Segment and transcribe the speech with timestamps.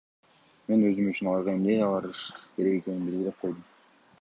[0.71, 2.25] Мен өзүм үчүн аларга эмне ала барыш
[2.57, 3.63] керек экенин белгилеп койдум.